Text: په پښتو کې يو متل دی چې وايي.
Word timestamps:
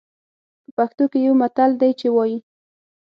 په 0.65 0.71
پښتو 0.77 1.03
کې 1.11 1.19
يو 1.27 1.33
متل 1.41 1.71
دی 1.81 1.91
چې 1.99 2.07
وايي. 2.15 2.37